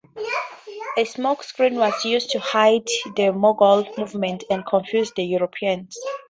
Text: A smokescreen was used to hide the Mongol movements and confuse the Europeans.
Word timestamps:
A 0.97 1.05
smokescreen 1.05 1.75
was 1.77 2.03
used 2.03 2.31
to 2.31 2.39
hide 2.39 2.87
the 3.15 3.31
Mongol 3.31 3.85
movements 3.99 4.45
and 4.49 4.65
confuse 4.65 5.11
the 5.11 5.21
Europeans. 5.23 5.95